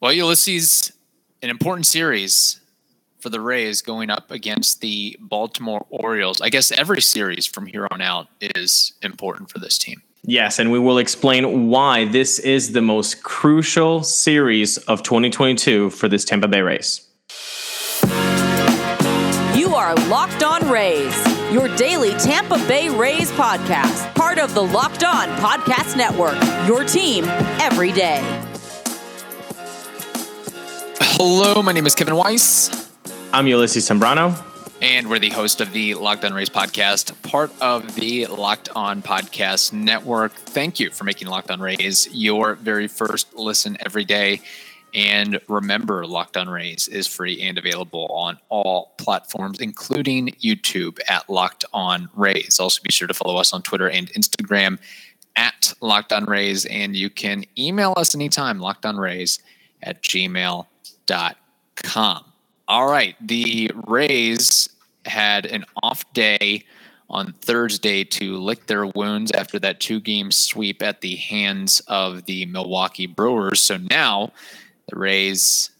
[0.00, 0.92] Well, Ulysses,
[1.42, 2.60] an important series
[3.18, 6.40] for the Rays going up against the Baltimore Orioles.
[6.40, 10.02] I guess every series from here on out is important for this team.
[10.22, 16.06] Yes, and we will explain why this is the most crucial series of 2022 for
[16.06, 17.04] this Tampa Bay Rays.
[19.56, 25.02] You are Locked On Rays, your daily Tampa Bay Rays podcast, part of the Locked
[25.02, 27.24] On Podcast Network, your team
[27.58, 28.47] every day.
[31.20, 32.92] Hello, my name is Kevin Weiss.
[33.32, 34.40] I'm Ulysses Sembrano.
[34.80, 39.02] And we're the host of the Locked On Rays podcast, part of the Locked On
[39.02, 40.32] Podcast Network.
[40.32, 44.42] Thank you for making Locked On Rays your very first listen every day.
[44.94, 51.28] And remember, Locked On Rays is free and available on all platforms, including YouTube at
[51.28, 52.60] Locked On Rays.
[52.60, 54.78] Also, be sure to follow us on Twitter and Instagram
[55.34, 56.64] at Locked On Rays.
[56.66, 59.40] And you can email us anytime, lockedonrays
[59.82, 60.66] at gmail.com.
[62.68, 63.16] All right.
[63.26, 64.68] The Rays
[65.06, 66.64] had an off day
[67.10, 72.26] on Thursday to lick their wounds after that two game sweep at the hands of
[72.26, 73.60] the Milwaukee Brewers.
[73.60, 74.32] So now
[74.88, 75.70] the Rays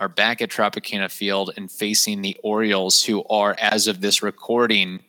[0.00, 5.00] are back at Tropicana Field and facing the Orioles, who are, as of this recording,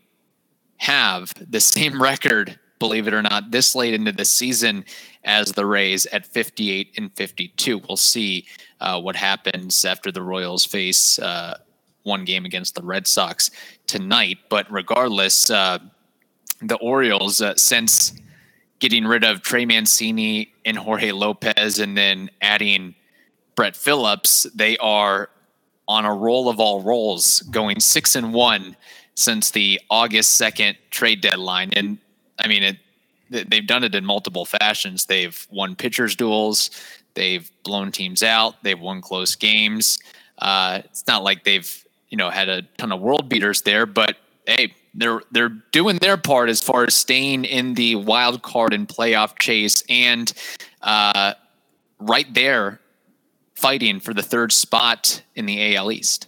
[0.78, 4.86] have the same record, believe it or not, this late into the season
[5.23, 7.80] as the Rays at 58 and 52.
[7.88, 8.45] We'll see
[8.80, 11.58] uh, what happens after the Royals face uh,
[12.03, 13.52] one game against the Red Sox
[13.88, 14.38] tonight.
[14.50, 15.80] But regardless, uh,
[16.62, 18.14] the Orioles, uh, since
[18.80, 22.96] getting rid of Trey Mancini and Jorge Lopez and then adding
[23.56, 25.30] Brett Phillips, they are
[25.88, 28.76] on a roll of all rolls, going six and one
[29.16, 31.72] since the August 2nd trade deadline.
[31.73, 31.98] And
[32.39, 32.78] I mean, it,
[33.30, 35.05] they've done it in multiple fashions.
[35.05, 36.69] They've won pitchers duels.
[37.14, 38.61] They've blown teams out.
[38.64, 40.00] They've won close games.
[40.38, 44.17] Uh, it's not like they've you know had a ton of world beaters there, but
[44.45, 48.88] hey, they're they're doing their part as far as staying in the wild card and
[48.88, 50.31] playoff chase, and
[50.81, 51.34] uh,
[52.00, 52.79] right there
[53.56, 56.28] fighting for the third spot in the AL East.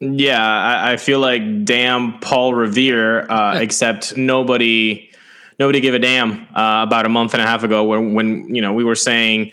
[0.00, 5.05] Yeah, I, I feel like damn Paul Revere, uh, except nobody
[5.58, 8.62] nobody gave a damn uh, about a month and a half ago when when you
[8.62, 9.52] know we were saying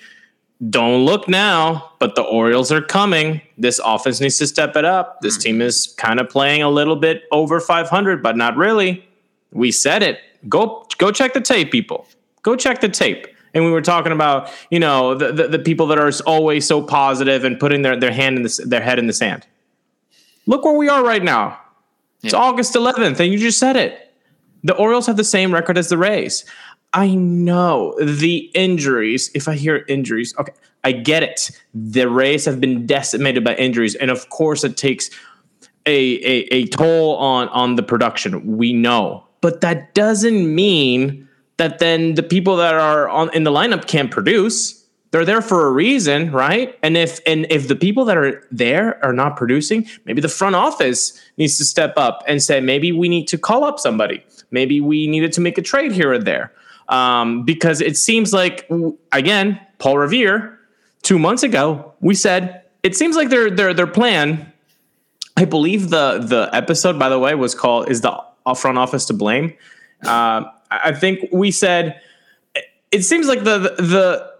[0.70, 3.42] don't look now, but the Orioles are coming.
[3.58, 5.20] This offense needs to step it up.
[5.22, 9.06] This team is kind of playing a little bit over 500, but not really.
[9.52, 10.20] We said it.
[10.48, 12.08] Go go check the tape, people.
[12.44, 13.28] Go check the tape.
[13.54, 16.82] And we were talking about, you know, the, the, the people that are always so
[16.82, 19.46] positive and putting their, their hand in the, their head in the sand.
[20.48, 21.60] Look where we are right now.
[22.24, 24.13] It's August 11th, and you just said it.
[24.64, 26.46] The Orioles have the same record as the Rays.
[26.94, 29.32] I know the injuries.
[29.34, 30.54] If I hear injuries, okay,
[30.84, 31.52] I get it.
[31.74, 35.10] The Rays have been decimated by injuries, and of course, it takes
[35.86, 38.58] a, a, a toll on on the production.
[38.58, 43.52] We know, but that doesn't mean that then the people that are on in the
[43.52, 44.82] lineup can't produce.
[45.12, 46.78] They're there for a reason, right?
[46.82, 50.56] And if and if the people that are there are not producing, maybe the front
[50.56, 54.26] office needs to step up and say, maybe we need to call up somebody.
[54.54, 56.54] Maybe we needed to make a trade here or there
[56.88, 58.70] um, because it seems like
[59.12, 60.60] again, Paul Revere,
[61.02, 64.52] two months ago, we said it seems like their their their plan.
[65.36, 68.18] I believe the the episode, by the way, was called "Is the
[68.56, 69.54] front office to blame?"
[70.06, 72.00] Uh, I think we said
[72.92, 74.33] it seems like the the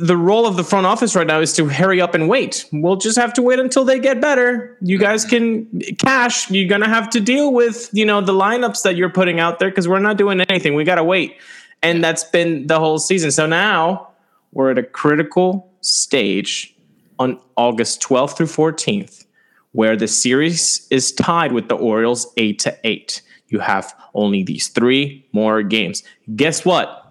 [0.00, 2.66] the role of the front office right now is to hurry up and wait.
[2.72, 4.76] We'll just have to wait until they get better.
[4.80, 5.66] You guys can
[5.98, 6.50] cash.
[6.50, 9.70] You're gonna have to deal with you know the lineups that you're putting out there
[9.70, 10.74] because we're not doing anything.
[10.74, 11.36] We gotta wait.
[11.82, 13.30] And that's been the whole season.
[13.30, 14.08] So now
[14.52, 16.74] we're at a critical stage
[17.18, 19.24] on August 12th through 14th,
[19.72, 23.22] where the series is tied with the Orioles 8 to 8.
[23.48, 26.02] You have only these three more games.
[26.34, 27.05] Guess what?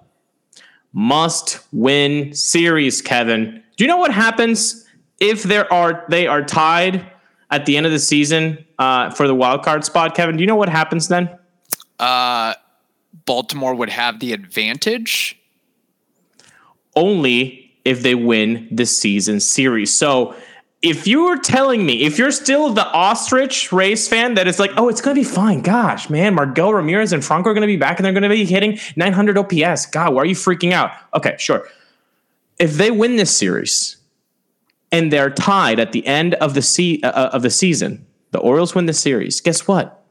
[0.98, 3.62] Must win series, Kevin.
[3.76, 4.86] Do you know what happens
[5.20, 7.06] if there are they are tied
[7.52, 10.38] at the end of the season uh, for the wild card spot, Kevin?
[10.38, 11.38] Do you know what happens then?
[12.00, 12.54] Uh,
[13.26, 15.38] Baltimore would have the advantage?
[16.96, 19.92] Only if they win the season series.
[19.92, 20.34] So
[20.86, 24.70] if you were telling me, if you're still the ostrich race fan that is like,
[24.78, 25.62] oh, it's going to be fine.
[25.62, 28.30] Gosh, man, Miguel Ramirez and Franco are going to be back and they're going to
[28.30, 29.88] be hitting 900 OPS.
[29.88, 30.92] God, why are you freaking out?
[31.16, 31.68] Okay, sure.
[32.60, 33.98] If they win this series
[34.92, 38.76] and they're tied at the end of the se- uh, of the season, the Orioles
[38.76, 39.42] win the series.
[39.42, 40.04] Guess what?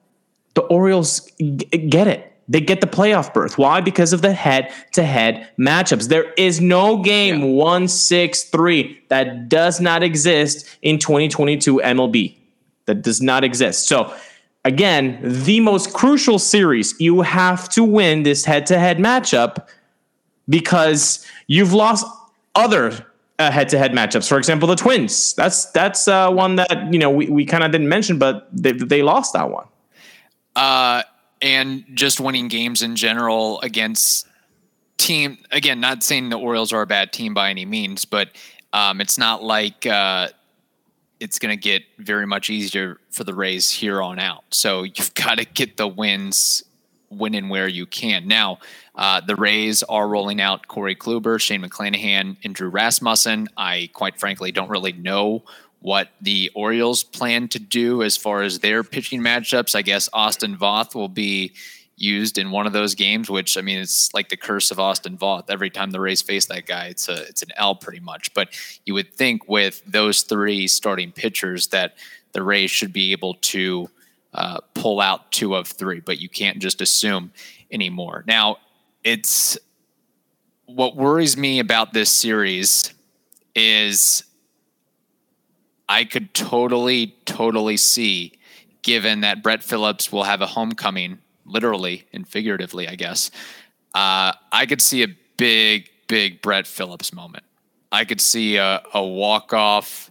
[0.55, 3.57] The Orioles g- get it they get the playoff berth.
[3.57, 3.81] Why?
[3.81, 6.09] Because of the head to head matchups.
[6.09, 7.47] There is no game yeah.
[7.47, 12.37] 1 6 3 that does not exist in 2022 MLB.
[12.87, 13.89] That does not exist.
[13.89, 14.15] So,
[14.65, 19.67] again, the most crucial series, you have to win this head to head matchup
[20.49, 22.07] because you've lost
[22.55, 23.07] other
[23.39, 24.29] head to head matchups.
[24.29, 25.35] For example, the Twins.
[25.35, 28.73] That's that's uh, one that you know we, we kind of didn't mention, but they
[28.73, 29.67] they lost that one.
[30.55, 31.03] Uh,
[31.45, 34.27] and just winning games in general against
[34.97, 35.37] team.
[35.53, 38.31] Again, not saying the Orioles are a bad team by any means, but
[38.73, 40.29] um, it's not like uh,
[41.21, 44.43] it's going to get very much easier for the Rays here on out.
[44.53, 46.65] So you've got to get the wins
[47.11, 48.27] when and where you can.
[48.27, 48.59] Now,
[48.95, 53.49] uh, the Rays are rolling out Corey Kluber, Shane McClanahan, and Drew Rasmussen.
[53.59, 55.45] I quite frankly don't really know
[55.85, 59.75] what the Orioles plan to do as far as their pitching matchups.
[59.75, 61.53] I guess Austin Voth will be
[61.97, 65.19] used in one of those games, which I mean, it's like the curse of Austin
[65.19, 65.51] Voth.
[65.51, 68.33] Every time the Rays face that guy, it's a it's an L pretty much.
[68.33, 71.99] But you would think with those three starting pitchers that
[72.33, 73.91] the Rays should be able to
[74.33, 77.31] uh, pull out two of three, but you can't just assume
[77.71, 78.25] anymore.
[78.27, 78.57] Now,
[79.05, 79.59] it's
[80.65, 82.95] what worries me about this series
[83.55, 84.25] is
[85.89, 88.33] I could totally, totally see,
[88.83, 93.31] given that Brett Phillips will have a homecoming, literally and figuratively, I guess.
[93.95, 97.45] Uh, I could see a big, big Brett Phillips moment.
[97.93, 100.11] I could see a, a walk off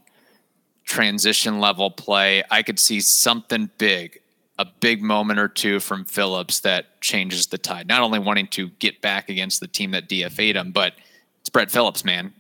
[0.86, 2.44] transition level play.
[2.50, 4.19] I could see something big,
[4.60, 7.88] a big moment or two from Phillips that changes the tide.
[7.88, 10.94] Not only wanting to get back against the team that DFA'd him, but
[11.42, 12.34] it's Brett Phillips, man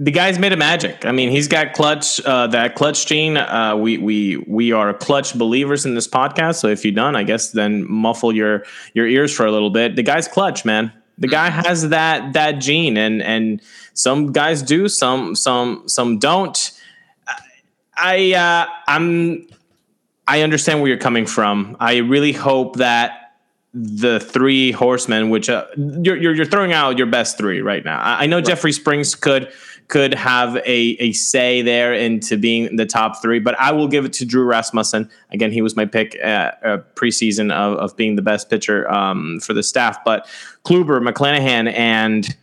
[0.00, 1.04] the guy's made a magic.
[1.04, 3.36] I mean, he's got clutch, uh, that clutch gene.
[3.36, 6.56] Uh, we we we are clutch believers in this podcast.
[6.56, 8.64] So if you don't, I guess then muffle your
[8.94, 9.96] your ears for a little bit.
[9.96, 10.92] The guy's clutch, man.
[11.18, 11.66] The guy mm-hmm.
[11.66, 13.60] has that that gene, and and
[13.94, 16.70] some guys do, some some some don't.
[17.96, 19.48] I uh, I'm
[20.28, 21.76] I understand where you're coming from.
[21.80, 23.34] I really hope that
[23.74, 28.00] the three horsemen, which uh, you're, you're, you're throwing out your best three right now.
[28.00, 28.46] I, I know right.
[28.46, 29.52] Jeffrey Springs could
[29.88, 34.04] could have a, a say there into being the top three, but I will give
[34.04, 35.10] it to Drew Rasmussen.
[35.32, 39.40] Again, he was my pick at, uh, preseason of, of being the best pitcher um,
[39.40, 40.04] for the staff.
[40.04, 40.26] But
[40.64, 42.36] Kluber, McClanahan, and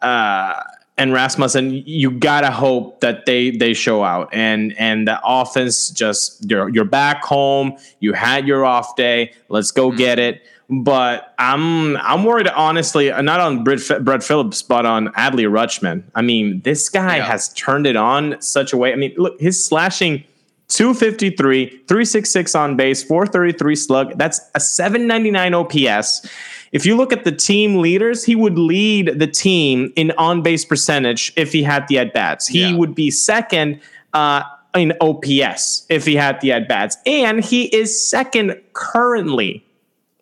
[0.00, 0.62] uh,
[0.96, 6.48] and Rasmussen, you gotta hope that they they show out and and the offense just
[6.48, 7.76] you're you're back home.
[8.00, 9.32] You had your off day.
[9.48, 9.98] Let's go mm-hmm.
[9.98, 10.42] get it.
[10.68, 16.02] But I'm I'm worried honestly, not on Brett, Brett Phillips, but on Adley Rutschman.
[16.14, 17.24] I mean, this guy yeah.
[17.24, 18.92] has turned it on such a way.
[18.92, 20.24] I mean, look, his slashing
[20.68, 24.18] 253, 366 on base, 433 slug.
[24.18, 26.28] That's a 799 OPS.
[26.72, 30.64] If you look at the team leaders, he would lead the team in on base
[30.64, 32.48] percentage if he had the at bats.
[32.48, 32.76] He yeah.
[32.76, 33.80] would be second
[34.12, 34.42] uh,
[34.74, 36.96] in OPS if he had the at bats.
[37.06, 39.65] And he is second currently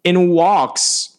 [0.05, 1.17] in walks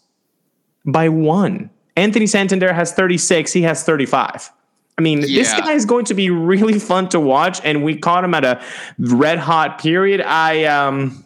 [0.86, 1.70] by one.
[1.98, 4.52] Anthony Santander has 36, he has 35.
[4.98, 5.40] I mean, yeah.
[5.40, 8.46] this guy is going to be really fun to watch, and we caught him at
[8.46, 8.64] a
[8.98, 10.22] red hot period.
[10.22, 11.26] I um,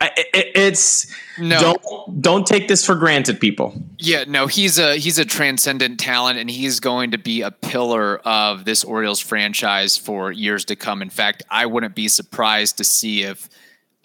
[0.00, 1.06] I, it, it's
[1.38, 3.74] no don't don't take this for granted, people.
[3.98, 8.18] Yeah, no, he's a he's a transcendent talent, and he's going to be a pillar
[8.18, 11.00] of this Orioles franchise for years to come.
[11.00, 13.48] In fact, I wouldn't be surprised to see if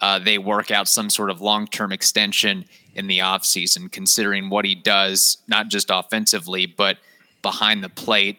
[0.00, 2.64] uh, they work out some sort of long term extension
[2.94, 6.98] in the offseason, considering what he does, not just offensively, but
[7.42, 8.38] behind the plate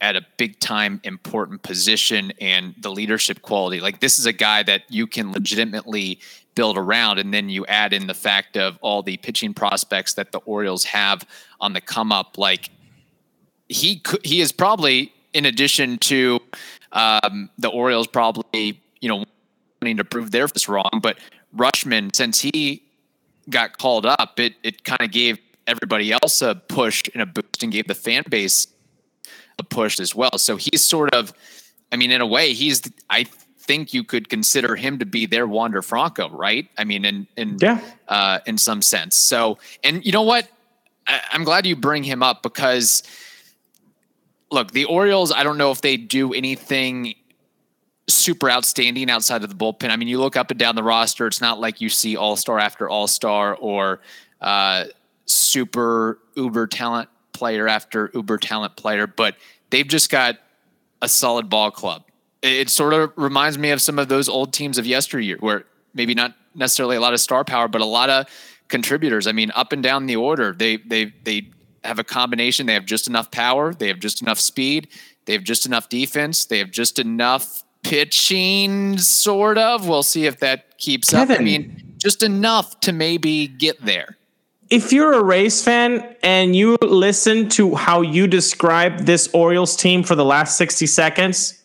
[0.00, 3.80] at a big time important position and the leadership quality.
[3.80, 6.20] Like, this is a guy that you can legitimately
[6.54, 7.18] build around.
[7.18, 10.84] And then you add in the fact of all the pitching prospects that the Orioles
[10.84, 11.26] have
[11.60, 12.38] on the come up.
[12.38, 12.70] Like,
[13.68, 16.40] he could, he is probably, in addition to
[16.92, 19.24] um, the Orioles, probably, you know,
[19.80, 21.00] to prove their was wrong.
[21.02, 21.18] But
[21.56, 22.82] Rutschman, since he
[23.48, 27.62] got called up, it it kind of gave everybody else a push and a boost
[27.62, 28.66] and gave the fan base
[29.58, 30.38] a push as well.
[30.38, 31.32] So he's sort of,
[31.92, 33.24] I mean, in a way, he's I
[33.58, 36.68] think you could consider him to be their Wander Franco, right?
[36.78, 37.80] I mean, in in yeah.
[38.08, 39.16] uh, in some sense.
[39.16, 40.48] So, and you know what?
[41.06, 43.02] I, I'm glad you bring him up because
[44.50, 45.32] look, the Orioles.
[45.32, 47.14] I don't know if they do anything
[48.08, 49.90] super outstanding outside of the bullpen.
[49.90, 52.36] I mean, you look up and down the roster, it's not like you see all
[52.36, 54.00] star after all star or
[54.40, 54.84] uh,
[55.26, 59.36] super uber talent player after uber talent player, but
[59.70, 60.36] they've just got
[61.02, 62.04] a solid ball club.
[62.42, 66.14] It sort of reminds me of some of those old teams of yesteryear where maybe
[66.14, 68.26] not necessarily a lot of star power, but a lot of
[68.68, 69.26] contributors.
[69.26, 71.48] I mean, up and down the order, they they they
[71.84, 72.66] have a combination.
[72.66, 73.74] They have just enough power.
[73.74, 74.88] They have just enough speed.
[75.24, 76.44] They have just enough defense.
[76.46, 79.88] They have just enough pitching, sort of.
[79.88, 81.36] We'll see if that keeps Kevin.
[81.36, 81.40] up.
[81.40, 84.16] I mean, just enough to maybe get there.
[84.70, 90.02] If you're a race fan and you listen to how you describe this Orioles team
[90.02, 91.62] for the last 60 seconds,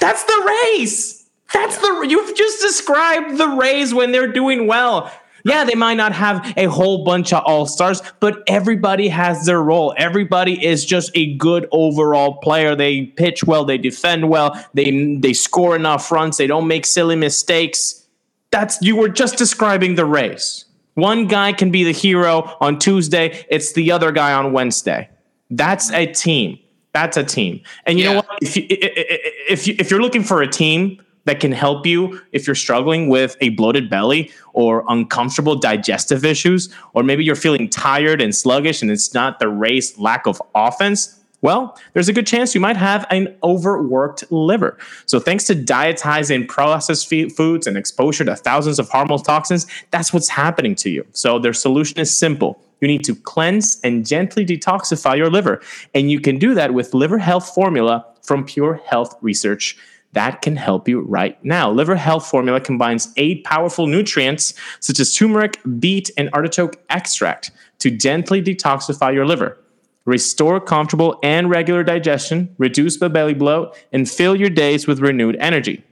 [0.00, 1.28] that's the race.
[1.52, 5.12] That's the you've just described the Rays when they're doing well.
[5.46, 9.62] Yeah, they might not have a whole bunch of all stars, but everybody has their
[9.62, 9.94] role.
[9.96, 12.74] Everybody is just a good overall player.
[12.74, 17.14] They pitch well, they defend well, they they score enough runs, they don't make silly
[17.14, 18.06] mistakes.
[18.50, 20.64] That's you were just describing the Rays.
[20.94, 25.08] One guy can be the hero on Tuesday, it's the other guy on Wednesday.
[25.50, 26.58] That's a team.
[26.92, 27.62] That's a team.
[27.84, 28.12] And you yeah.
[28.14, 28.38] know what?
[28.42, 32.46] If you if you if you're looking for a team that can help you if
[32.46, 38.22] you're struggling with a bloated belly or uncomfortable digestive issues, or maybe you're feeling tired
[38.22, 41.12] and sluggish and it's not the race lack of offense.
[41.42, 44.78] Well, there's a good chance you might have an overworked liver.
[45.04, 50.30] So, thanks to dietizing processed foods and exposure to thousands of harmful toxins, that's what's
[50.30, 51.06] happening to you.
[51.12, 52.60] So, their solution is simple.
[52.80, 55.60] You need to cleanse and gently detoxify your liver.
[55.94, 59.76] And you can do that with Liver Health Formula from Pure Health Research
[60.12, 61.70] that can help you right now.
[61.70, 67.90] Liver Health Formula combines eight powerful nutrients such as turmeric, beet, and artichoke extract to
[67.90, 69.58] gently detoxify your liver,
[70.04, 75.36] restore comfortable and regular digestion, reduce the belly bloat, and fill your days with renewed
[75.36, 75.84] energy.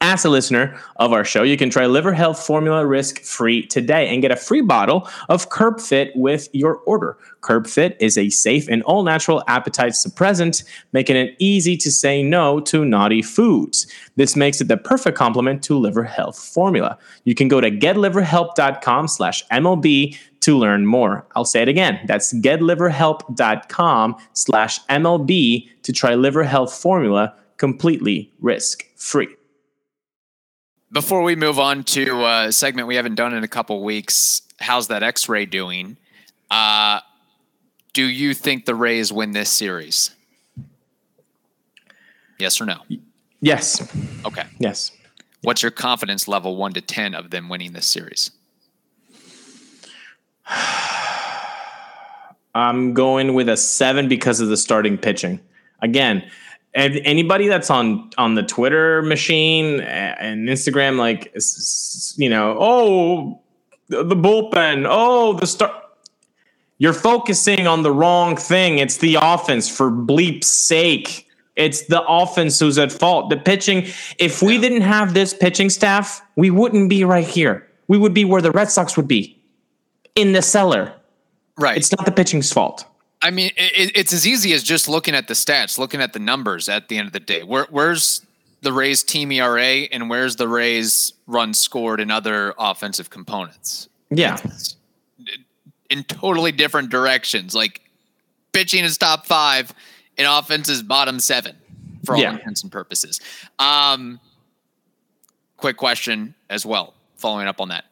[0.00, 4.08] As a listener of our show, you can try Liver Health Formula risk free today
[4.08, 7.18] and get a free bottle of Curb Fit with your order.
[7.40, 10.62] Curb Fit is a safe and all natural appetite suppressant,
[10.92, 13.88] making it easy to say no to naughty foods.
[14.14, 16.96] This makes it the perfect complement to Liver Health Formula.
[17.24, 21.26] You can go to getliverhelp.com slash MLB to learn more.
[21.34, 21.98] I'll say it again.
[22.06, 29.28] That's getliverhelp.com slash MLB to try Liver Health Formula completely risk free.
[30.90, 34.88] Before we move on to a segment we haven't done in a couple weeks, how's
[34.88, 35.98] that X-ray doing?
[36.50, 37.00] Uh,
[37.92, 40.12] do you think the Rays win this series?
[42.38, 42.78] Yes or no?
[43.40, 43.86] Yes.
[44.24, 44.44] Okay.
[44.58, 44.92] Yes.
[45.42, 48.30] What's your confidence level, one to ten, of them winning this series?
[52.54, 55.38] I'm going with a seven because of the starting pitching.
[55.80, 56.28] Again,
[56.78, 61.34] anybody that's on on the Twitter machine uh, and Instagram, like
[62.16, 63.40] you know, oh
[63.88, 65.72] the bullpen, oh the start.
[66.80, 68.78] You're focusing on the wrong thing.
[68.78, 71.26] It's the offense for bleep's sake.
[71.56, 73.30] It's the offense who's at fault.
[73.30, 73.86] The pitching,
[74.18, 77.66] if we didn't have this pitching staff, we wouldn't be right here.
[77.88, 79.42] We would be where the Red Sox would be
[80.14, 80.94] in the cellar.
[81.58, 81.76] Right.
[81.76, 82.84] It's not the pitching's fault.
[83.20, 86.18] I mean, it, it's as easy as just looking at the stats, looking at the
[86.18, 87.42] numbers at the end of the day.
[87.42, 88.24] Where, where's
[88.62, 93.88] the Rays team ERA and where's the Rays runs scored and other offensive components?
[94.10, 94.38] Yeah.
[94.44, 94.76] It's
[95.90, 97.54] in totally different directions.
[97.54, 97.80] Like
[98.52, 99.72] pitching is top five
[100.16, 101.56] and offense is bottom seven
[102.04, 102.32] for all yeah.
[102.32, 103.20] intents and purposes.
[103.58, 104.20] Um,
[105.56, 107.84] quick question as well, following up on that.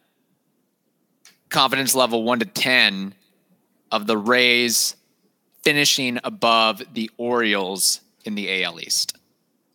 [1.48, 3.14] Confidence level one to 10
[3.92, 4.95] of the Rays
[5.66, 9.18] finishing above the Orioles in the AL East.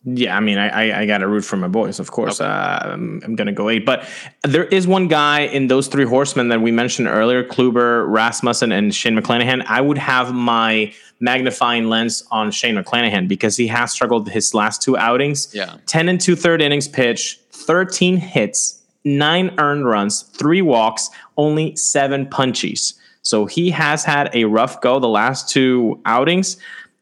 [0.04, 2.40] Yeah, I mean, I I, I got to root for my boys, of course.
[2.40, 2.50] Okay.
[2.50, 4.08] Uh, I'm, I'm going to go eight, but
[4.42, 8.92] there is one guy in those three horsemen that we mentioned earlier: Kluber, Rasmussen, and
[8.94, 9.64] Shane McClanahan.
[9.68, 14.82] I would have my magnifying lens on Shane McClanahan because he has struggled his last
[14.82, 15.54] two outings.
[15.54, 21.76] Yeah, ten and two third innings pitch, thirteen hits, nine earned runs, three walks, only
[21.76, 22.94] seven punchies.
[23.22, 26.56] So he has had a rough go the last two outings,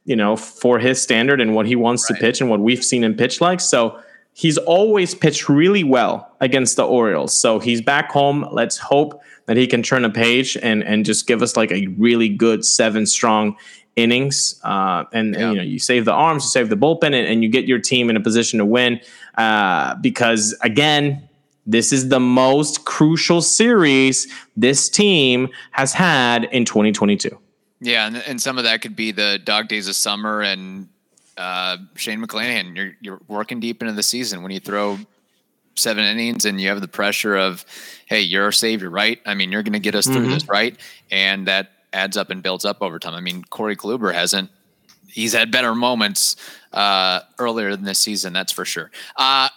[0.04, 2.16] you know, for his standard and what he wants right.
[2.16, 3.60] to pitch and what we've seen him pitch like.
[3.60, 4.00] So
[4.32, 7.38] he's always pitched really well against the Orioles.
[7.38, 8.46] So he's back home.
[8.52, 11.86] Let's hope that he can turn a page and and just give us like a
[11.98, 13.56] really good seven strong
[13.96, 14.60] innings.
[14.62, 15.40] Uh, and, yeah.
[15.40, 17.64] and, you know, you save the arms, you save the bullpen, and, and you get
[17.64, 19.00] your team in a position to win.
[19.36, 21.28] Uh, because again,
[21.70, 27.38] this is the most crucial series this team has had in 2022.
[27.80, 30.88] Yeah, and, and some of that could be the dog days of summer and
[31.38, 32.76] uh, Shane McClanahan.
[32.76, 34.98] You're you're working deep into the season when you throw
[35.76, 37.64] seven innings and you have the pressure of,
[38.06, 39.20] hey, you're our savior, right?
[39.24, 40.32] I mean, you're going to get us through mm-hmm.
[40.32, 40.76] this, right?
[41.10, 43.14] And that adds up and builds up over time.
[43.14, 44.50] I mean, Corey Kluber hasn't.
[45.06, 46.36] He's had better moments
[46.72, 48.90] uh, earlier in this season, that's for sure.
[49.16, 49.48] Uh,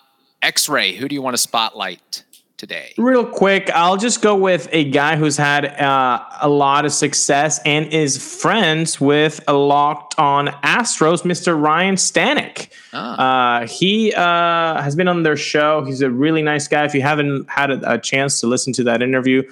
[0.43, 2.23] X Ray, who do you want to spotlight
[2.57, 2.93] today?
[2.97, 7.61] Real quick, I'll just go with a guy who's had uh, a lot of success
[7.65, 11.59] and is friends with a locked on Astros, Mr.
[11.59, 12.69] Ryan Stanek.
[12.91, 13.61] Ah.
[13.61, 15.85] Uh, he uh, has been on their show.
[15.85, 16.83] He's a really nice guy.
[16.83, 19.43] If you haven't had a, a chance to listen to that interview,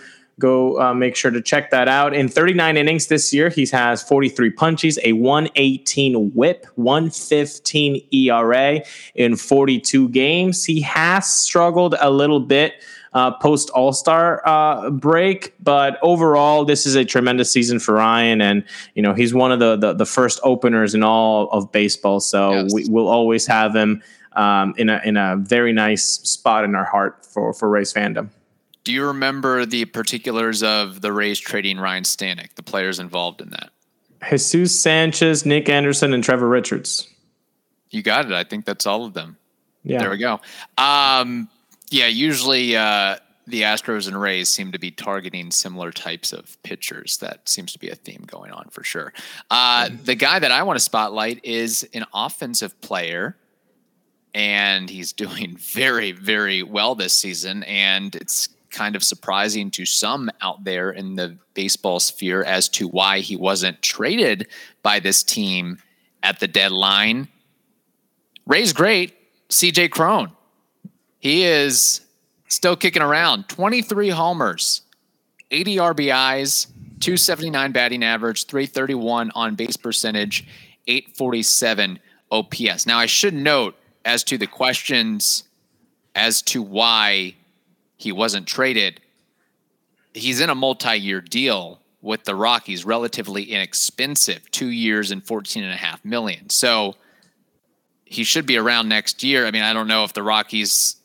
[0.41, 2.13] go uh, make sure to check that out.
[2.13, 8.81] In 39 innings this year, he has 43 punches, a 118 whip, 115 ERA
[9.15, 10.65] in 42 games.
[10.65, 12.73] He has struggled a little bit.
[13.13, 18.39] Uh, post All Star uh, break, but overall, this is a tremendous season for Ryan,
[18.41, 18.63] and
[18.95, 22.21] you know he's one of the the, the first openers in all of baseball.
[22.21, 22.73] So Yes.
[22.73, 26.85] we, we'll always have him um, in a in a very nice spot in our
[26.85, 28.29] heart for for Rays fandom.
[28.83, 33.51] Do you remember the particulars of the Rays trading Ryan Stanek, the players involved in
[33.51, 33.69] that?
[34.29, 37.07] Jesus Sanchez, Nick Anderson, and Trevor Richards.
[37.89, 38.31] You got it.
[38.31, 39.37] I think that's all of them.
[39.83, 39.99] Yeah.
[39.99, 40.39] There we go.
[40.77, 41.49] Um,
[41.89, 47.17] yeah, usually uh, the Astros and Rays seem to be targeting similar types of pitchers.
[47.17, 49.13] That seems to be a theme going on for sure.
[49.49, 53.35] Uh, the guy that I want to spotlight is an offensive player,
[54.33, 57.63] and he's doing very, very well this season.
[57.63, 62.87] And it's kind of surprising to some out there in the baseball sphere as to
[62.87, 64.47] why he wasn't traded
[64.81, 65.77] by this team
[66.23, 67.27] at the deadline.
[68.45, 69.13] Ray's great.
[69.49, 70.31] CJ Cron.
[71.19, 72.01] He is
[72.47, 73.47] still kicking around.
[73.49, 74.81] 23 homers,
[75.51, 76.67] 80 RBIs,
[76.99, 80.47] 279 batting average, 331 on base percentage,
[80.87, 81.99] 847
[82.31, 82.85] OPS.
[82.85, 83.75] Now, I should note
[84.05, 85.43] as to the questions
[86.15, 87.35] as to why
[88.01, 89.01] he wasn't traded,
[90.13, 95.63] he's in a multi year deal with the Rockies, relatively inexpensive, two years and 14
[95.63, 96.49] and a half million.
[96.49, 96.95] So,
[98.11, 99.45] he should be around next year.
[99.45, 100.97] I mean, I don't know if the Rockies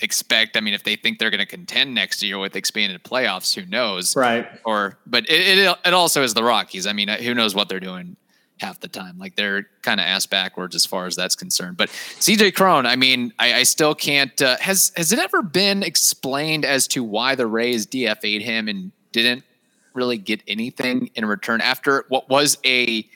[0.00, 0.56] expect.
[0.56, 3.66] I mean, if they think they're going to contend next year with expanded playoffs, who
[3.66, 4.14] knows?
[4.14, 4.46] Right.
[4.64, 6.86] Or, but it, it it also is the Rockies.
[6.86, 8.16] I mean, who knows what they're doing
[8.62, 9.18] half the time?
[9.18, 11.76] Like they're kind of ass backwards as far as that's concerned.
[11.76, 14.40] But CJ Cron, I mean, I, I still can't.
[14.40, 18.92] Uh, has has it ever been explained as to why the Rays DFA'd him and
[19.12, 19.44] didn't
[19.92, 23.06] really get anything in return after what was a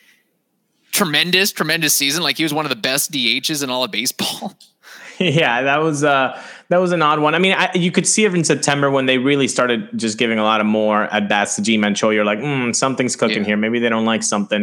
[0.93, 2.23] tremendous, tremendous season.
[2.23, 4.55] Like he was one of the best DHs in all of baseball.
[5.19, 7.35] yeah, that was uh, that was an odd one.
[7.35, 10.39] I mean, I, you could see it in September when they really started just giving
[10.39, 12.11] a lot of more at bats to Ji-Man Choi.
[12.11, 13.45] You're like, mm, something's cooking Yeah.
[13.45, 13.57] here.
[13.57, 14.63] Maybe they don't like something.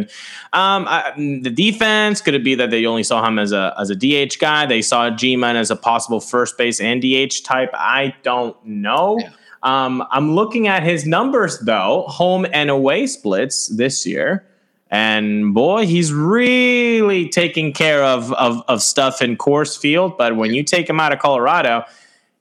[0.52, 3.90] Um, I, the defense could it be that they only saw him as a as
[3.90, 4.66] a DH guy?
[4.66, 7.70] They saw Ji-Man as a possible first base and DH type.
[7.74, 9.18] I don't know.
[9.18, 9.30] Yeah.
[9.62, 14.46] Um, I'm looking at his numbers though, home and away splits this year.
[14.98, 20.16] And boy, he's really taking care of, of, of stuff in Coors Field.
[20.16, 21.82] But when you take him out of Colorado,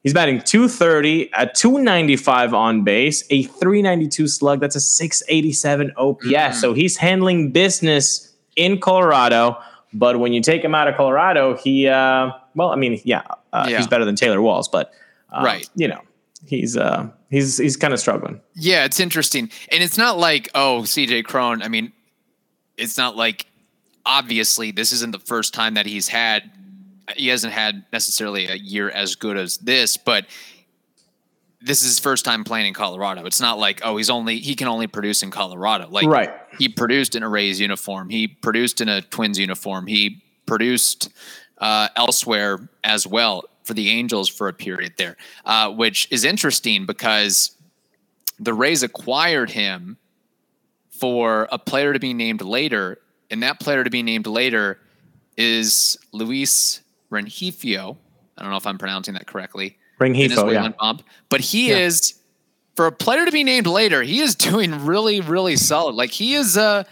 [0.04, 4.60] he's batting 230, a 295 on base, a 392 slug.
[4.60, 6.62] That's a 687 OPS.
[6.62, 9.58] So he's handling business in Colorado.
[9.92, 13.66] But when you take him out of Colorado, he, uh, well, I mean, yeah, uh,
[13.68, 13.78] Yeah.
[13.78, 14.92] he's better than Taylor Walls, but,
[15.32, 15.68] uh, Right.
[15.76, 16.02] you know,
[16.46, 18.42] he's, uh, he's, he's kind of struggling.
[18.56, 19.50] Yeah, it's interesting.
[19.72, 21.92] And it's not like, oh, CJ Cron, I mean,
[22.78, 23.46] it's not like
[24.06, 26.52] obviously this isn't the first time that he's had
[27.16, 30.26] he hasn't had necessarily a year as good as this, but
[31.62, 33.26] this is his first time playing in Colorado.
[33.26, 35.88] It's not like, oh, he's only he can only produce in Colorado.
[35.90, 36.30] Like Right.
[36.60, 38.10] he produced in a Rays uniform.
[38.10, 39.88] He produced in a Twins uniform.
[39.88, 41.10] He produced
[41.60, 46.86] uh, elsewhere as well for the Angels for a period there, uh, which is interesting
[46.86, 47.56] because
[48.40, 49.98] the Rays acquired him
[51.04, 52.98] for a player to be named later,
[53.30, 54.80] and that player to be named later
[55.36, 56.80] is Luis
[57.12, 57.98] Rengifo.
[58.38, 59.78] I don't know if I'm pronouncing that correctly.
[59.98, 60.70] Bring yeah.
[60.80, 61.02] Bob.
[61.28, 61.80] But he Yeah.
[61.80, 62.14] is
[62.78, 65.94] for a player to be named later, he is doing really, really solid.
[65.96, 66.86] Like he is a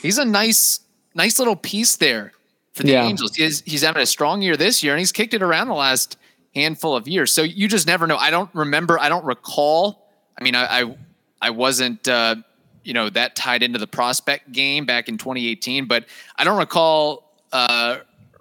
[0.00, 0.80] he's a nice,
[1.14, 2.32] nice little piece there
[2.72, 3.04] for the Yeah.
[3.04, 3.36] Angels.
[3.36, 6.16] He's he's having a strong year this year, and he's kicked it around the last
[6.54, 7.30] handful of years.
[7.30, 8.16] So you just never know.
[8.16, 8.98] I don't remember.
[8.98, 10.08] I don't recall.
[10.40, 10.96] I mean, I I,
[11.42, 12.08] I wasn't.
[12.08, 12.36] Uh,
[12.84, 16.04] you know that tied into the prospect game back in 2018, but
[16.36, 17.98] I don't recall uh,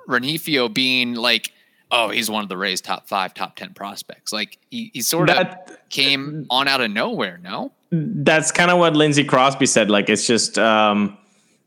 [0.07, 1.51] Rengifo being like,
[1.91, 4.31] oh, he's one of the Rays' top five, top ten prospects.
[4.33, 5.47] Like he, he sort of
[5.89, 7.39] came on out of nowhere.
[7.43, 9.89] No, that's kind of what Lindsey Crosby said.
[9.89, 11.17] Like it's just um,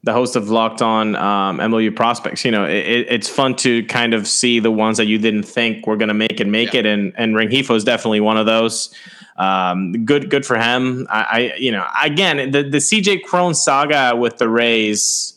[0.05, 2.45] the host of Locked On um, MiLB Prospects.
[2.45, 5.43] You know, it, it- it's fun to kind of see the ones that you didn't
[5.45, 6.81] think were going to make it make Yeah.
[6.81, 8.95] it, and and Rengifo is definitely one of those.
[9.43, 11.07] Um, good, good for him.
[11.11, 15.35] I, I, you know, again, the the CJ Cron saga with the Rays,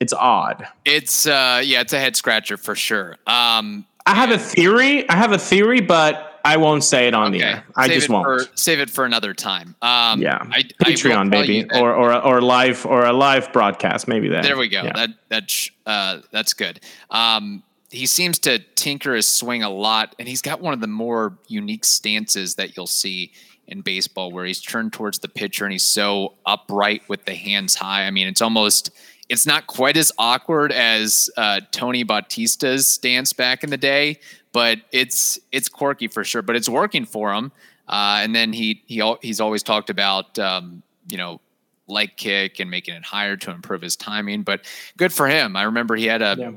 [0.00, 0.66] it's odd.
[0.84, 3.16] it's uh, yeah, it's a head scratcher for sure.
[3.26, 5.08] Um, I have a theory.
[5.08, 7.64] I have a theory, but I won't say it on the air.
[7.74, 8.24] I Save just won't.
[8.24, 9.74] For, save it for another time.
[9.80, 14.28] Um, yeah, I, Patreon maybe, or or or live or a live broadcast maybe.
[14.28, 14.82] Then There we go.
[14.82, 14.92] Yeah.
[14.92, 16.80] That that's uh, that's good.
[17.10, 20.86] Um, he seems to tinker his swing a lot, and he's got one of the
[20.86, 23.32] more unique stances that you'll see
[23.66, 27.76] in baseball, where he's turned towards the pitcher and he's so upright with the hands
[27.76, 28.04] high.
[28.04, 28.90] I mean, it's almost
[29.28, 34.18] it's not quite as awkward as uh, Tony Batista's stance back in the day,
[34.52, 36.42] but it's it's quirky for sure.
[36.42, 37.52] But it's working for him.
[37.88, 41.40] Uh, and then he he he's always talked about um, you know
[41.86, 44.42] leg kick and making it higher to improve his timing.
[44.42, 44.64] But
[44.96, 45.56] good for him.
[45.56, 46.50] I remember he had a Yeah.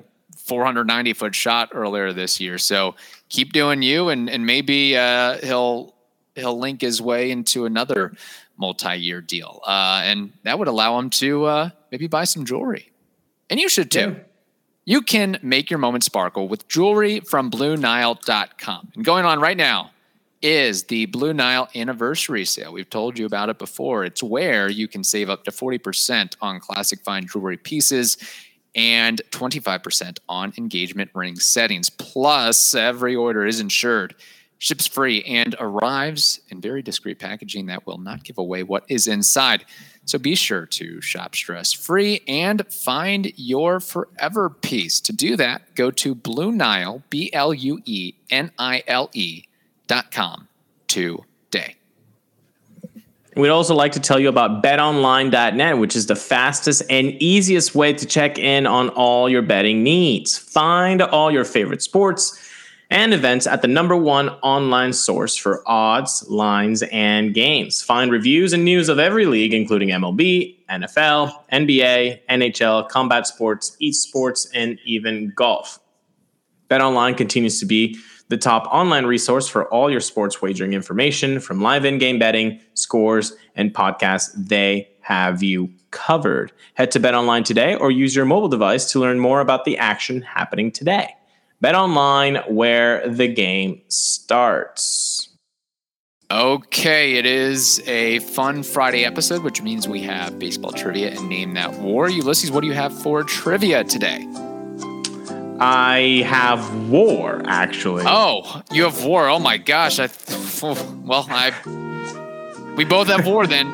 [0.48, 2.58] 490 foot shot earlier this year.
[2.58, 2.96] So
[3.30, 5.94] keep doing you, and and maybe uh, he'll
[6.36, 8.14] he'll link his way into another
[8.58, 12.92] multi-year deal, uh, and that would allow him to uh, maybe buy some jewelry.
[13.50, 14.00] And you should too.
[14.00, 14.24] Yeah.
[14.86, 18.92] You can make your moment sparkle with jewelry from BlueNile.com.
[18.96, 19.92] And going on right now
[20.42, 22.72] is the Blue Nile anniversary sale.
[22.72, 24.06] We've told you about it before.
[24.06, 28.18] It's where you can save up to 40% on classic fine jewelry pieces
[28.78, 31.90] and 25% on engagement ring settings.
[31.90, 34.16] Plus, every order is insured,
[34.60, 39.08] ships free, and arrives in very discreet packaging that will not give away what is
[39.08, 39.66] inside.
[40.06, 45.02] So be sure to shop stress free and find your forever piece.
[45.02, 49.44] To do that, go to Blue Nile, B L U E N I L E
[49.88, 50.48] dot com
[50.88, 51.76] today.
[53.38, 57.94] We'd also like to tell you about betonline.net, which is the fastest and easiest way
[57.94, 60.36] to check in on all your betting needs.
[60.36, 62.44] Find all your favorite sports
[62.90, 67.84] and events at the number one online source for odds, lines, and games.
[67.84, 74.48] Find reviews and news of every league, including MLB, NFL, NBA, NHL, combat sports, esports,
[74.56, 75.80] and even golf.
[76.72, 81.62] BetOnline continues to be the top online resource for all your sports wagering information from
[81.62, 84.32] live in-game betting, scores, and podcasts.
[84.36, 86.52] They have you covered.
[86.74, 90.22] Head to BetOnline today or use your mobile device to learn more about the action
[90.22, 91.16] happening today.
[91.64, 95.30] BetOnline where the game starts.
[96.30, 101.54] Okay, it is a fun Friday episode, which means we have baseball trivia and name
[101.54, 102.10] that war.
[102.10, 104.28] Ulysses, what do you have for trivia today?
[105.60, 108.04] I have war actually.
[108.08, 109.28] Oh, you have war.
[109.28, 110.00] Oh my gosh.
[110.00, 110.10] I
[110.62, 111.54] well, I
[112.76, 113.68] we both have war then.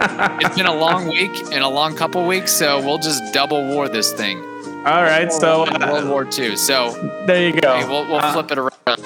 [0.40, 3.88] it's been a long week and a long couple weeks, so we'll just double war
[3.88, 4.38] this thing.
[4.86, 6.56] All right, so World uh, War II.
[6.56, 6.90] So
[7.26, 7.76] there you go.
[7.76, 9.04] hey, we'll, we'll Uh, flip it around.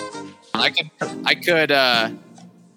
[0.55, 0.91] I could
[1.27, 2.11] I could uh,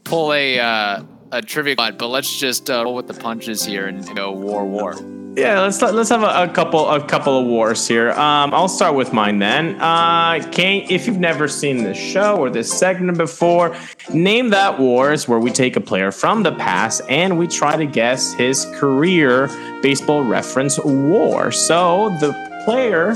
[0.03, 4.15] pull a uh, a trivia, but let's just uh, roll with the punches here and
[4.15, 4.95] go war war.
[5.37, 8.09] Yeah, let's let's have a, a couple a couple of wars here.
[8.13, 9.79] Um, I'll start with mine then.
[9.79, 13.75] Uh, Kane, if you've never seen this show or this segment before,
[14.11, 17.85] name that wars where we take a player from the past and we try to
[17.85, 19.47] guess his career
[19.83, 21.51] baseball reference war.
[21.51, 22.33] So the
[22.65, 23.13] player,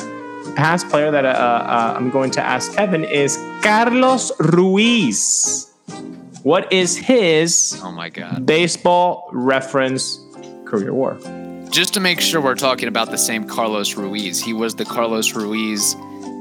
[0.56, 5.74] past player that uh, uh, I'm going to ask Kevin is Carlos Ruiz.
[6.44, 8.46] What is his Oh my god.
[8.46, 10.20] baseball reference
[10.66, 11.18] career war?
[11.72, 14.42] Just to make sure we're talking about the same Carlos Ruiz.
[14.44, 15.96] He was the Carlos Ruiz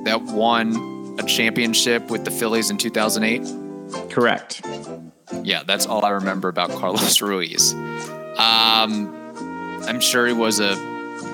[0.05, 4.11] that won a championship with the Phillies in 2008.
[4.11, 4.61] Correct.
[5.45, 7.73] Yeah, that's all I remember about Carlos Ruiz.
[7.75, 9.15] Um,
[9.87, 10.75] I'm sure he was a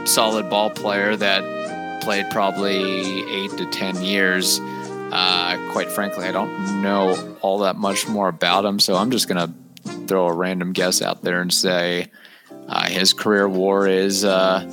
[0.06, 4.60] solid ball player that played probably eight to 10 years.
[5.10, 9.26] Uh, quite frankly, I don't know all that much more about him, so I'm just
[9.26, 12.10] going to throw a random guess out there and say
[12.68, 14.64] uh, his career war is uh,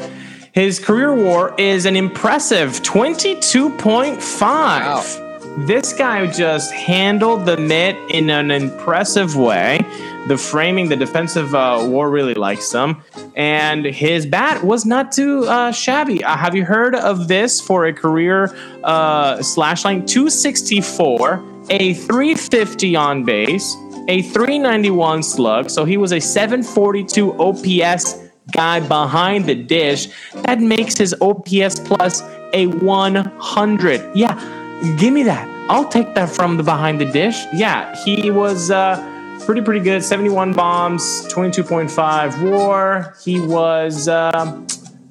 [0.54, 5.31] His career war is an impressive 22.5.
[5.58, 9.82] This guy just handled the mitt in an impressive way.
[10.28, 13.04] The framing, the defensive uh, war really likes him.
[13.36, 16.24] And his bat was not too uh, shabby.
[16.24, 20.06] Uh, have you heard of this for a career uh, slash line?
[20.06, 23.76] 264, a 350 on base,
[24.08, 25.70] a 391 slug.
[25.70, 30.08] So he was a 742 OPS guy behind the dish.
[30.44, 32.22] That makes his OPS plus
[32.54, 34.16] a 100.
[34.16, 34.61] Yeah,
[34.98, 35.48] give me that.
[35.70, 37.46] I'll take that from the behind the dish.
[37.54, 40.04] Yeah, he was uh, pretty, pretty good.
[40.04, 43.16] 71 bombs, 22.5 war.
[43.24, 44.62] He was uh,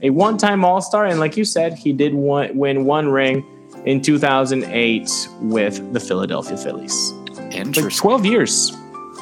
[0.02, 1.06] a one time All Star.
[1.06, 3.44] And like you said, he did one, win one ring
[3.86, 7.12] in 2008 with the Philadelphia Phillies.
[7.32, 8.00] Like Interesting.
[8.02, 8.72] 12 years.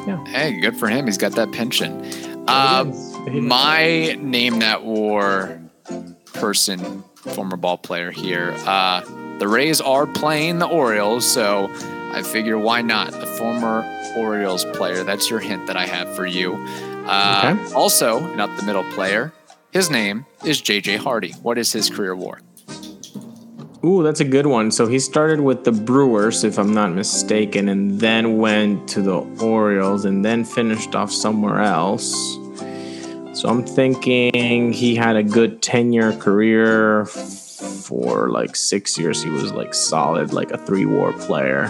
[0.07, 0.25] Yeah.
[0.27, 1.07] Hey, good for him.
[1.07, 2.03] He's got that pension.
[2.49, 2.85] Uh,
[3.31, 5.61] my name that war
[6.33, 8.55] person, former ball player here.
[8.65, 9.03] Uh,
[9.39, 11.71] the Rays are playing the Orioles, so
[12.13, 13.15] I figure why not?
[13.15, 13.85] A former
[14.17, 15.05] Orioles player.
[15.05, 16.55] That's your hint that I have for you.
[17.07, 17.75] Uh, Okay.
[17.75, 19.33] Also, not the middle player.
[19.73, 21.33] His name is JJ Hardy.
[21.43, 22.41] What is his career war?
[23.85, 24.73] Ooh, that's a good one.
[24.73, 29.19] So he started with the Brewers, if I'm not mistaken, and then went to the
[29.41, 32.13] Orioles and then finished off somewhere else.
[33.35, 37.07] So I'm thinking he had a good 10 year career
[37.59, 39.23] for like six years.
[39.23, 41.67] He was like solid, like a three war player.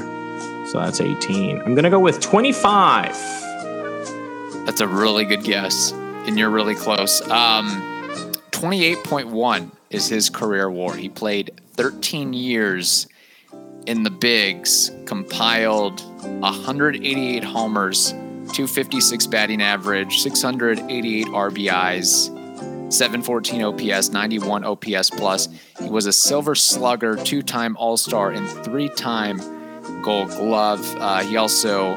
[0.66, 1.60] So that's 18.
[1.60, 3.12] I'm going to go with 25.
[4.66, 7.22] That's a really good guess, and you're really close.
[7.30, 7.66] Um,
[8.50, 10.94] 28.1 is his career war.
[10.94, 13.06] He played 13 years
[13.86, 16.02] in the bigs, compiled
[16.42, 22.37] 188 homers, 256 batting average, 688 RBIs,
[22.88, 25.48] 714 OPS, 91 OPS plus.
[25.80, 29.38] He was a Silver Slugger, two-time All-Star, and three-time
[30.02, 30.96] Gold Glove.
[30.96, 31.92] Uh, he also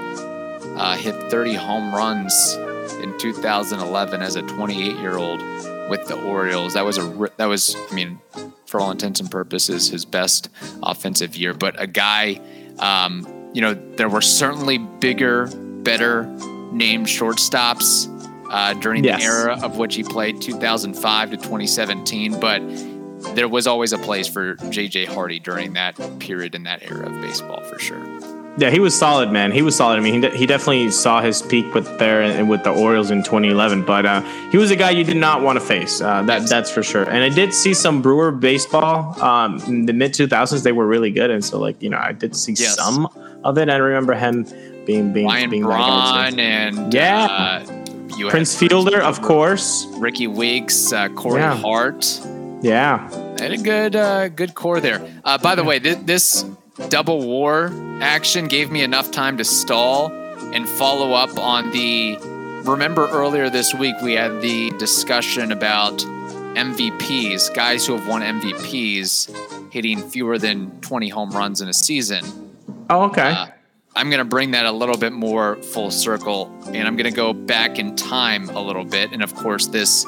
[0.75, 2.55] uh, hit 30 home runs
[3.01, 5.41] in 2011 as a 28 year old
[5.89, 6.73] with the Orioles.
[6.73, 8.19] That was a that was I mean
[8.65, 10.49] for all intents and purposes his best
[10.81, 11.53] offensive year.
[11.53, 12.39] But a guy,
[12.79, 15.47] um, you know, there were certainly bigger,
[15.83, 16.23] better
[16.71, 18.07] named shortstops
[18.51, 19.21] uh, during Yes.
[19.21, 22.61] the era of which he played 2005 to 2017, but.
[23.35, 27.21] There was always a place for JJ Hardy during that period in that era of
[27.21, 28.01] baseball, for sure.
[28.57, 29.51] Yeah, he was solid, man.
[29.51, 29.97] He was solid.
[29.97, 33.11] I mean, he, de- he definitely saw his peak with there and with the Orioles
[33.11, 33.85] in 2011.
[33.85, 36.01] But uh, he was a guy you did not want to face.
[36.01, 37.03] Uh, that that's for sure.
[37.03, 40.63] And I did see some Brewer baseball um, in the mid 2000s.
[40.63, 42.75] They were really good, and so like you know, I did see Yes.
[42.75, 43.07] some
[43.43, 43.61] of it.
[43.61, 44.45] And I remember him
[44.87, 47.25] being being Ryan being Braun and Yeah.
[47.69, 47.80] uh,
[48.17, 49.85] you Prince Fielder, of course.
[49.97, 51.55] Rickie Weeks, uh, Corey Yeah.
[51.55, 52.21] Hart.
[52.61, 55.01] Yeah, had a good uh, good core there.
[55.23, 56.45] Uh, by the way, th- this
[56.89, 57.71] double war
[58.01, 60.11] action gave me enough time to stall
[60.53, 62.17] and follow up on the.
[62.63, 65.97] Remember earlier this week we had the discussion about
[66.55, 72.23] MVPs, guys who have won MVPs hitting fewer than 20 home runs in a season.
[72.89, 73.31] Oh, okay.
[73.31, 73.47] Uh,
[73.93, 77.15] I'm going to bring that a little bit more full circle, and I'm going to
[77.15, 79.11] go back in time a little bit.
[79.11, 80.05] And of course, this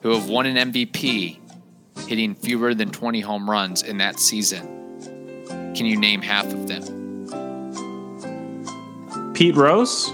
[0.03, 1.41] who have won an MVP
[2.07, 4.67] hitting fewer than 20 home runs in that season.
[5.75, 7.07] Can you name half of them?
[9.35, 10.09] Pete Rose.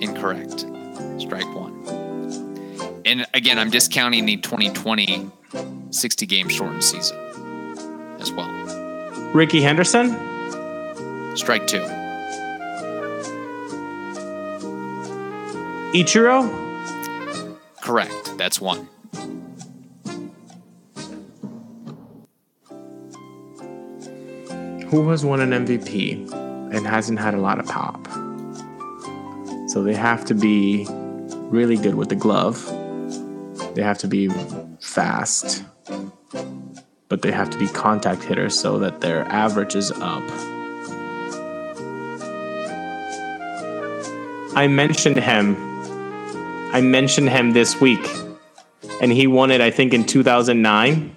[0.00, 0.66] Incorrect.
[1.18, 1.72] Strike one.
[3.06, 5.30] And again, I'm discounting the 2020
[5.90, 7.16] 60 game shortened season
[8.20, 8.50] as well.
[9.32, 10.10] Rickey Henderson.
[11.36, 11.80] Strike two.
[15.94, 17.56] Ichiro.
[17.80, 18.36] Correct.
[18.36, 18.88] That's one.
[24.96, 26.32] Who has won an MVP
[26.72, 28.08] and hasn't had a lot of pop.
[29.68, 32.64] So they have to be really good with the glove.
[33.74, 34.30] They have to be
[34.80, 35.62] fast,
[37.10, 40.22] but they have to be contact hitters so that their average is up.
[44.56, 45.56] I mentioned him.
[46.72, 48.08] I mentioned him this week,
[49.02, 51.14] and he won it, I think, in 2009.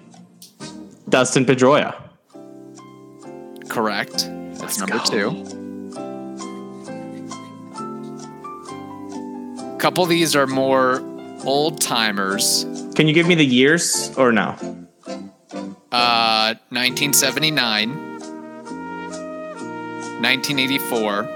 [1.08, 2.09] Dustin Pedroia.
[4.80, 5.10] Correct.
[5.10, 5.44] That's number go.
[5.44, 5.60] two.
[9.78, 11.00] Couple of these are more
[11.44, 12.64] old timers.
[12.94, 14.56] Can you give me the years or no?
[15.90, 17.90] Uh, 1979,
[20.20, 21.28] 1984.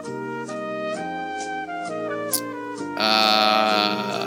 [2.96, 4.20] Uh,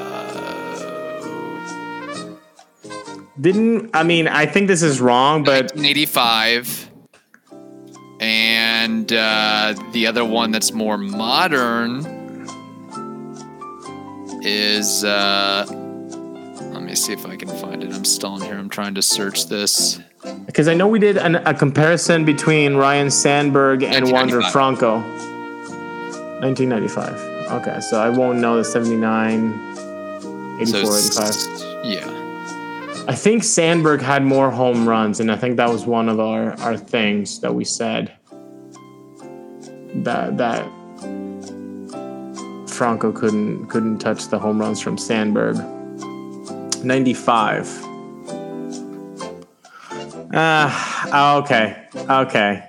[3.39, 6.86] Didn't I mean I think this is wrong, but 1985.
[9.09, 12.05] And uh, the other one that's more modern
[14.43, 15.05] is.
[15.05, 15.65] Uh,
[16.73, 17.93] let me see if I can find it.
[17.93, 18.57] I'm stalling here.
[18.57, 20.01] I'm trying to search this.
[20.45, 24.97] because I know we did an, a comparison between Ryne Sandberg and Wander Franco.
[26.41, 27.61] 1995.
[27.61, 31.85] Okay, so I won't know the 79, 84, So 85.
[31.85, 33.05] yeah.
[33.07, 36.59] I think Sandberg had more home runs, and I think that was one of our,
[36.59, 38.11] our things that we said
[40.03, 40.65] that that
[42.69, 45.57] Franco couldn't couldn't touch the home runs from Sandberg.
[46.83, 47.67] Ninety five.
[50.33, 52.63] Ah, okay, okay.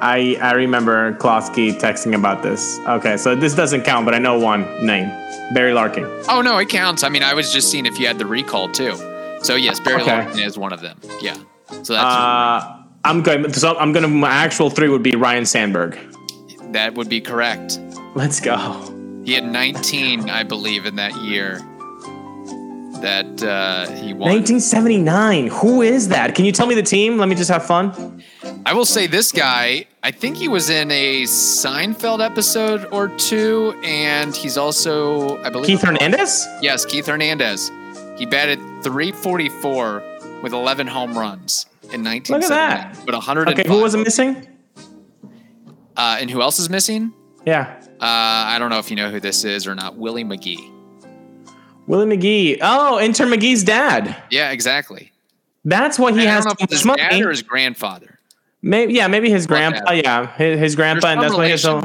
[0.00, 2.78] I I remember Klosky texting about this.
[2.86, 5.08] Okay, so this doesn't count, but I know one name,
[5.54, 6.04] Barry Larkin.
[6.28, 7.02] Oh no, it counts.
[7.02, 8.94] I mean, I was just seeing if you had the recall too.
[9.42, 10.16] So yes, Barry Okay.
[10.16, 10.98] Larkin is one of them.
[11.20, 11.34] Yeah.
[11.82, 13.52] So that's Uh, I'm going.
[13.52, 14.08] So I'm gonna.
[14.08, 15.98] My actual three would be Ryan Sandberg.
[16.76, 17.80] That would be correct.
[18.14, 18.92] Let's go.
[19.24, 21.58] He had 19, I believe, in that year
[23.00, 24.28] that uh, he won.
[24.30, 25.48] 1979.
[25.48, 26.34] Who is that?
[26.34, 27.16] Can you tell me the team?
[27.16, 28.22] Let me just have fun.
[28.66, 29.86] I will say this guy.
[30.02, 35.66] I think he was in a Seinfeld episode or two, and he's also, I believe,
[35.66, 36.46] Keith Hernandez.
[36.60, 37.70] Yes, Keith Hernandez.
[38.18, 40.02] He batted 344
[40.42, 42.40] with 11 home runs in 1979.
[42.40, 43.06] Look at that.
[43.06, 43.58] But 105.
[43.58, 44.46] Okay, who wasn't missing?
[45.96, 47.12] Uh, and who else is missing?
[47.46, 48.04] Yeah, Uh,
[48.52, 49.96] I don't know if you know who this is or not.
[49.96, 50.70] Willie McGee.
[51.86, 52.58] Willie McGee.
[52.60, 54.16] Oh, Inter McGee's dad.
[54.30, 55.12] Yeah, exactly.
[55.64, 57.00] That's what he I has don't know if his money.
[57.02, 58.18] dad or his grandfather.
[58.62, 59.92] Maybe, yeah, maybe his grandpa.
[59.92, 60.26] yeah.
[60.36, 61.80] His, his grandpa, and that's why he has so.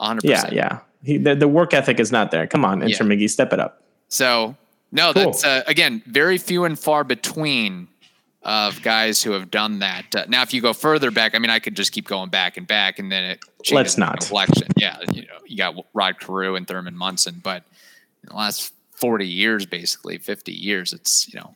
[0.00, 0.20] 100%.
[0.22, 0.78] Yeah, yeah.
[1.02, 2.46] He, the, the work ethic is not there.
[2.46, 3.10] Come on, Inter Yeah.
[3.10, 3.82] McGee, step it up.
[4.08, 4.56] So,
[4.92, 5.24] no, Cool.
[5.24, 7.88] that's, uh, again, very few and far between
[8.42, 10.14] of guys who have done that.
[10.14, 12.56] Uh, now, if you go further back, I mean, I could just keep going back
[12.56, 14.20] and back, and then it changes Let's not.
[14.20, 14.68] complexion.
[14.76, 17.64] Yeah, you know, you got Rod Carew and Thurman Munson, but
[18.22, 21.54] in the last forty years, basically fifty years, it's you know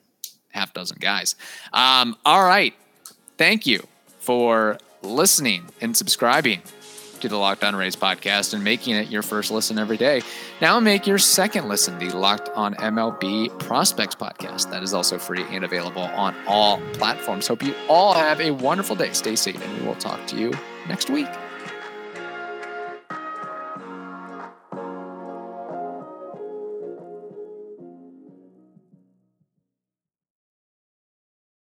[0.51, 1.37] half dozen guys.
[1.73, 2.75] Um, all right,
[3.39, 3.87] thank you
[4.19, 6.63] for listening and subscribing
[7.25, 10.21] to the Locked On Rays podcast and making it your first listen every day.
[10.61, 14.71] Now make your second listen the Locked On MLB Prospects podcast.
[14.71, 17.47] That is also free and available on all platforms.
[17.47, 19.13] Hope you all have a wonderful day.
[19.13, 20.53] Stay safe, and we will talk to you
[20.87, 21.29] next week.